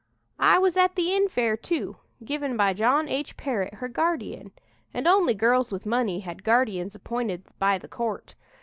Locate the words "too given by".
1.55-2.73